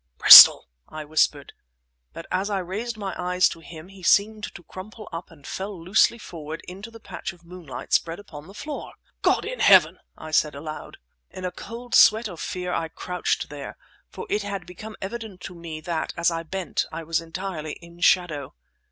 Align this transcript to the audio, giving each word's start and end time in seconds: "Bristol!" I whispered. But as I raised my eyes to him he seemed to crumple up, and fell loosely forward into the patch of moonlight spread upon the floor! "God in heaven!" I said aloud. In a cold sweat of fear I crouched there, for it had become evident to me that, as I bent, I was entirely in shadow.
"Bristol!" 0.17 0.67
I 0.89 1.05
whispered. 1.05 1.53
But 2.11 2.25
as 2.31 2.49
I 2.49 2.57
raised 2.57 2.97
my 2.97 3.13
eyes 3.19 3.47
to 3.49 3.59
him 3.59 3.89
he 3.89 4.01
seemed 4.01 4.45
to 4.55 4.63
crumple 4.63 5.07
up, 5.11 5.29
and 5.29 5.45
fell 5.45 5.79
loosely 5.79 6.17
forward 6.17 6.61
into 6.67 6.89
the 6.89 6.99
patch 6.99 7.33
of 7.33 7.45
moonlight 7.45 7.93
spread 7.93 8.17
upon 8.17 8.47
the 8.47 8.55
floor! 8.55 8.93
"God 9.21 9.45
in 9.45 9.59
heaven!" 9.59 9.99
I 10.17 10.31
said 10.31 10.55
aloud. 10.55 10.97
In 11.29 11.45
a 11.45 11.51
cold 11.51 11.93
sweat 11.93 12.27
of 12.27 12.39
fear 12.39 12.73
I 12.73 12.87
crouched 12.87 13.51
there, 13.51 13.77
for 14.09 14.25
it 14.27 14.41
had 14.41 14.65
become 14.65 14.95
evident 15.03 15.39
to 15.41 15.53
me 15.53 15.81
that, 15.81 16.15
as 16.17 16.31
I 16.31 16.41
bent, 16.41 16.87
I 16.91 17.03
was 17.03 17.21
entirely 17.21 17.73
in 17.73 17.99
shadow. 17.99 18.55